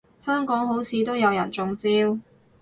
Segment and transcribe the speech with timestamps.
[0.25, 1.87] 香港好似都有人中招